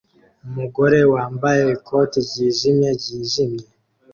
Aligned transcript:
Umugore 0.47 0.99
wambaye 1.13 1.63
ikoti 1.75 2.17
ryijimye 2.27 2.89
ryijimye 2.99 3.65